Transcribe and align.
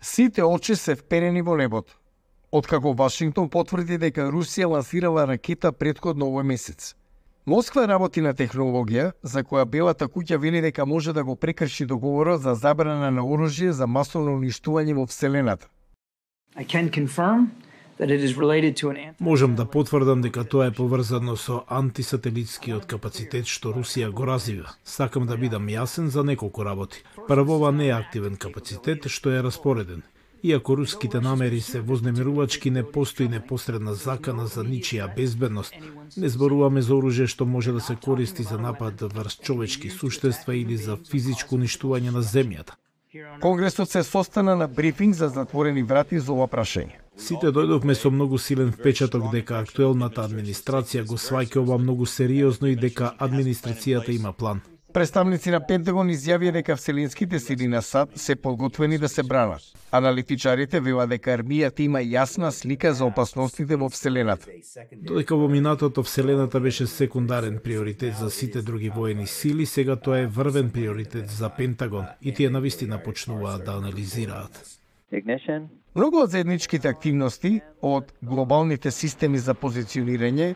Сите 0.00 0.42
очи 0.42 0.76
се 0.76 0.94
вперени 0.94 1.42
во 1.42 1.56
небото. 1.56 1.98
Откако 2.52 2.92
Вашингтон 2.94 3.48
потврди 3.50 3.98
дека 3.98 4.30
Русија 4.30 4.70
лансирала 4.70 5.26
ракета 5.26 5.72
предходно 5.72 6.30
овој 6.30 6.42
месец. 6.42 6.94
Москва 7.46 7.86
работи 7.88 8.20
на 8.20 8.34
технологија 8.34 9.12
за 9.22 9.42
која 9.42 9.64
Белата 9.64 10.06
куќа 10.06 10.38
вели 10.38 10.60
дека 10.60 10.86
може 10.86 11.12
да 11.12 11.24
го 11.24 11.36
прекрши 11.36 11.86
договорот 11.86 12.40
за 12.40 12.54
забрана 12.54 13.10
на 13.10 13.22
оружје 13.22 13.70
за 13.70 13.86
масовно 13.86 14.36
уништување 14.38 14.94
во 14.94 15.06
Вселената. 15.06 15.66
I 16.56 16.64
can 16.64 16.90
confirm 16.90 17.48
that 17.98 18.10
it 18.10 18.20
is 18.20 18.36
related 18.36 18.76
to 18.76 18.90
an 18.90 18.96
anti- 18.96 19.20
Можам 19.20 19.54
да 19.54 19.64
потврдам 19.64 20.20
дека 20.20 20.44
тоа 20.44 20.66
е 20.66 20.70
поврзано 20.70 21.36
со 21.36 21.64
антисателитскиот 21.68 22.86
капацитет 22.86 23.46
што 23.46 23.72
Русија 23.72 24.10
го 24.10 24.26
развива. 24.26 24.70
Сакам 24.84 25.26
да 25.26 25.36
бидам 25.36 25.66
јасен 25.66 26.06
за 26.06 26.24
неколку 26.24 26.64
работи. 26.64 27.02
Прво, 27.28 27.56
ова 27.56 27.72
не 27.72 27.88
е 27.88 27.92
активен 27.92 28.36
капацитет 28.36 29.08
што 29.08 29.30
е 29.30 29.42
распореден. 29.42 30.02
Иако 30.42 30.76
руските 30.76 31.20
намери 31.20 31.60
се 31.60 31.80
вознемирувачки, 31.80 32.70
не 32.70 32.84
постои 32.84 33.28
непосредна 33.28 33.94
закана 33.94 34.46
за 34.46 34.62
ничија 34.62 35.14
безбедност. 35.16 35.74
Не 36.16 36.28
зборуваме 36.28 36.82
за 36.82 36.94
оружје 36.94 37.26
што 37.26 37.46
може 37.46 37.72
да 37.72 37.80
се 37.80 37.96
користи 37.96 38.42
за 38.42 38.58
напад 38.58 39.00
врз 39.00 39.38
човечки 39.42 39.90
суштества 39.90 40.54
или 40.54 40.76
за 40.76 40.96
физичко 40.96 41.56
уништување 41.56 42.10
на 42.10 42.22
земјата. 42.22 42.78
Конгресот 43.40 43.90
се 43.90 44.02
состана 44.02 44.56
на 44.56 44.68
брифинг 44.68 45.14
за 45.14 45.28
затворени 45.28 45.82
врати 45.82 46.20
за 46.20 46.32
ова 46.32 46.46
прашање. 46.46 47.07
Сите 47.18 47.50
дојдовме 47.50 47.94
со 47.98 48.10
многу 48.10 48.38
силен 48.38 48.70
впечаток 48.72 49.30
дека 49.32 49.58
актуелната 49.58 50.22
администрација 50.22 51.04
го 51.04 51.18
сваќа 51.18 51.58
ова 51.64 51.78
многу 51.78 52.06
сериозно 52.06 52.70
и 52.70 52.76
дека 52.76 53.14
администрацијата 53.18 54.14
има 54.14 54.32
план. 54.32 54.60
Представници 54.94 55.50
на 55.52 55.58
Пентагон 55.60 56.08
изјавија 56.14 56.52
дека 56.56 56.76
вселенските 56.78 57.38
сили 57.38 57.66
на 57.68 57.82
САД 57.82 58.14
се 58.16 58.36
подготвени 58.36 58.98
да 58.98 59.08
се 59.08 59.22
бранат. 59.22 59.60
Аналитичарите 59.92 60.80
велат 60.80 61.10
дека 61.10 61.34
армијата 61.36 61.84
има 61.84 62.00
јасна 62.00 62.50
слика 62.50 62.94
за 62.94 63.04
опасностите 63.04 63.76
во 63.76 63.90
Вселената. 63.92 64.46
Додека 64.96 65.36
во 65.36 65.48
минатото 65.48 66.02
Вселената 66.02 66.60
беше 66.60 66.86
секундарен 66.86 67.60
приоритет 67.64 68.16
за 68.16 68.30
сите 68.30 68.62
други 68.62 68.88
воени 68.90 69.26
сили, 69.26 69.66
сега 69.66 69.96
тоа 69.96 70.18
е 70.18 70.26
врвен 70.26 70.70
приоритет 70.70 71.30
за 71.30 71.50
Пентагон 71.50 72.06
и 72.22 72.34
тие 72.34 72.50
навистина 72.50 73.02
почнуваат 73.02 73.64
да 73.64 73.72
анализираат. 73.72 74.78
Многу 75.94 76.18
од 76.20 76.30
заедничките 76.30 76.88
активности 76.88 77.60
од 77.82 78.12
глобалните 78.20 78.90
системи 78.90 79.38
за 79.38 79.54
позиционирање 79.54 80.54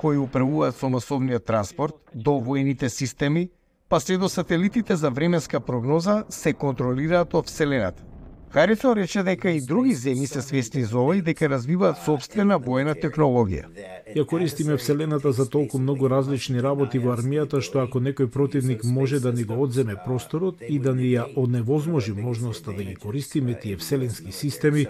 кои 0.00 0.18
управуваат 0.18 0.74
со 0.74 0.88
масовниот 0.90 1.44
транспорт 1.46 1.94
до 2.14 2.40
воените 2.40 2.88
системи, 2.88 3.48
па 3.88 4.00
се 4.00 4.18
до 4.18 4.28
сателитите 4.28 4.96
за 4.96 5.10
временска 5.10 5.60
прогноза 5.60 6.24
се 6.28 6.52
контролираат 6.52 7.34
од 7.34 7.46
Вселената. 7.46 8.11
Харисон 8.52 8.98
рече 8.98 9.22
дека 9.24 9.50
и 9.50 9.60
други 9.64 9.94
земји 9.96 10.26
се 10.28 10.42
свесни 10.44 10.82
за 10.84 10.98
ова 11.00 11.14
и 11.16 11.22
дека 11.24 11.48
развиваат 11.48 12.02
собствена 12.04 12.58
воена 12.60 12.92
технологија. 12.92 13.70
Ја 14.12 14.24
користиме 14.28 14.76
Вселената 14.76 15.32
за 15.32 15.46
толку 15.48 15.78
многу 15.80 16.10
различни 16.12 16.60
работи 16.60 17.00
во 17.00 17.14
армијата 17.16 17.62
што 17.64 17.80
ако 17.80 18.02
некој 18.04 18.28
противник 18.28 18.84
може 18.84 19.20
да 19.24 19.32
ни 19.32 19.44
го 19.48 19.56
одземе 19.64 19.96
просторот 20.04 20.60
и 20.68 20.78
да 20.78 20.92
ни 20.92 21.14
ја 21.14 21.24
оневозможи 21.36 22.12
можноста 22.12 22.76
да 22.76 22.84
ги 22.84 22.94
користиме 22.94 23.56
тие 23.58 23.76
вселенски 23.76 24.32
системи, 24.32 24.86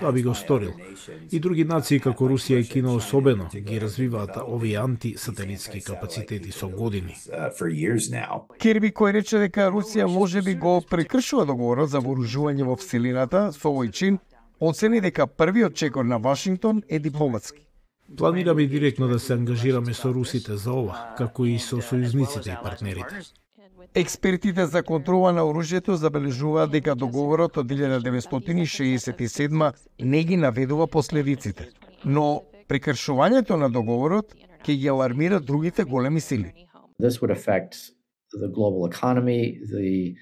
тоа 0.00 0.12
би 0.12 0.22
го 0.22 0.34
сторил. 0.34 0.72
И 1.32 1.40
други 1.40 1.64
нации 1.64 2.00
како 2.00 2.28
Русија 2.28 2.60
и 2.60 2.68
Кина 2.68 2.94
особено 2.94 3.48
ги 3.54 3.80
развиваат 3.80 4.36
овие 4.42 4.76
антисателитски 4.76 5.80
капацитети 5.80 6.52
со 6.52 6.68
години. 6.68 7.14
uh. 7.30 8.40
Керби 8.58 8.90
кој 8.90 9.12
рече 9.12 9.38
дека 9.38 9.70
Русија 9.70 10.06
може 10.06 10.42
би 10.42 10.54
го 10.54 10.80
прекршува 10.90 11.44
договорот 11.44 11.90
за 11.90 12.00
вооружување 12.00 12.64
во 12.64 12.76
Вселената 12.76 13.52
со 13.52 13.68
овој 13.68 13.92
чин, 13.92 14.18
оцени 14.60 15.00
дека 15.00 15.26
првиот 15.26 15.74
чекор 15.74 16.04
на 16.04 16.18
Вашингтон 16.18 16.82
е 16.88 16.98
дипломатски. 16.98 17.60
Планираме 18.16 18.66
директно 18.66 19.08
да 19.08 19.18
се 19.18 19.32
ангажираме 19.32 19.94
со 19.94 20.12
русите 20.14 20.56
за 20.56 20.72
ова, 20.72 21.14
како 21.18 21.46
и 21.46 21.58
со 21.58 21.80
сојузниците 21.80 22.52
и 22.52 22.62
партнерите. 22.62 23.43
Експертите 23.94 24.66
за 24.66 24.82
контрола 24.82 25.32
на 25.32 25.42
оружјето 25.46 25.94
забележуваат 25.94 26.70
дека 26.70 26.94
договорот 26.94 27.56
од 27.56 27.66
1967 27.66 29.72
не 30.00 30.24
ги 30.24 30.36
наведува 30.36 30.86
последиците, 30.86 31.68
но 32.04 32.42
прекршувањето 32.68 33.56
на 33.56 33.70
договорот 33.70 34.34
ќе 34.64 34.76
ги 34.80 34.88
алармира 34.88 35.40
другите 35.40 35.84
големи 35.84 36.20
сили. 36.20 36.52
This 37.00 37.20
would 37.20 37.30
affect 37.30 37.74
the 38.42 38.48
global 38.48 38.86
economy, 38.86 39.58
the 39.74 40.14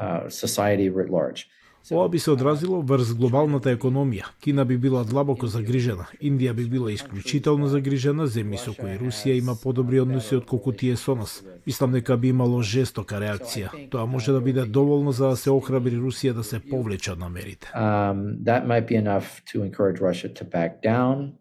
uh, 0.00 0.28
society 0.28 0.90
writ 0.90 1.10
large. 1.10 1.46
Ова 1.92 2.08
би 2.08 2.18
се 2.18 2.30
одразило 2.30 2.82
врз 2.82 3.14
глобалната 3.14 3.72
економија. 3.72 4.28
Кина 4.40 4.64
би 4.64 4.76
била 4.78 5.02
длабоко 5.04 5.46
загрижена, 5.46 6.06
Индија 6.22 6.52
би 6.52 6.64
била 6.68 6.92
исклучително 6.92 7.66
загрижена, 7.66 8.28
земји 8.28 8.60
со 8.60 8.74
кои 8.76 8.98
Русија 9.00 9.38
има 9.38 9.56
подобри 9.56 10.00
односи 10.00 10.36
од 10.36 10.46
колку 10.46 10.72
тие 10.72 10.96
со 10.96 11.14
нас. 11.14 11.40
Мислам 11.66 11.92
дека 11.92 12.16
би 12.16 12.30
имало 12.30 12.62
жестока 12.62 13.18
реакција. 13.18 13.72
Тоа 13.90 14.06
може 14.06 14.32
да 14.32 14.40
биде 14.40 14.64
доволно 14.64 15.12
за 15.12 15.32
да 15.32 15.36
се 15.36 15.50
охрабри 15.50 15.96
Русија 15.96 16.32
да 16.32 16.44
се 16.44 16.60
повлече 16.60 17.12
од 17.12 17.18
намерите. 17.18 17.72
Um, 17.74 18.38
that 18.44 18.66
might 18.66 18.86
be 18.86 18.96
enough 18.96 19.42
to 19.50 19.64
encourage 19.64 20.00
Russia 20.00 20.28
to 20.28 20.44
back 20.44 20.82
down. 20.84 21.32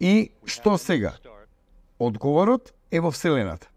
И 0.00 0.30
што 0.44 0.78
сега? 0.78 1.12
Одговорот 1.98 2.72
е 2.90 3.00
во 3.00 3.10
Вселената. 3.10 3.68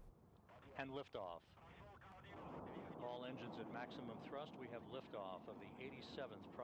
All 3.10 3.26
engines 3.26 3.58
at 3.58 3.66
maximum 3.74 4.14
thrust. 4.30 4.54
We 4.54 4.70
have 4.70 4.86
liftoff 4.94 5.42
of 5.50 5.58
the 5.58 5.66
87th. 5.82 6.50